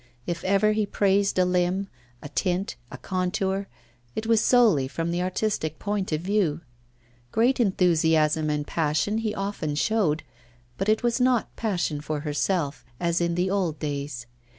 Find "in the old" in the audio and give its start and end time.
13.21-13.77